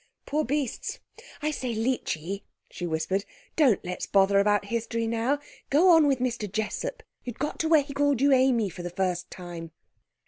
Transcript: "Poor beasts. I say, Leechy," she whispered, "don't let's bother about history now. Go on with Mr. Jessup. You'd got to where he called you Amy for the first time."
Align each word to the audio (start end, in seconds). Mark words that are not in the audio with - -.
"Poor 0.25 0.43
beasts. 0.43 0.97
I 1.43 1.51
say, 1.51 1.75
Leechy," 1.75 2.41
she 2.71 2.87
whispered, 2.87 3.23
"don't 3.55 3.85
let's 3.85 4.07
bother 4.07 4.39
about 4.39 4.65
history 4.65 5.05
now. 5.05 5.37
Go 5.69 5.91
on 5.91 6.07
with 6.07 6.17
Mr. 6.17 6.51
Jessup. 6.51 7.03
You'd 7.23 7.37
got 7.37 7.59
to 7.59 7.69
where 7.69 7.83
he 7.83 7.93
called 7.93 8.19
you 8.19 8.33
Amy 8.33 8.67
for 8.69 8.81
the 8.81 8.89
first 8.89 9.29
time." 9.29 9.69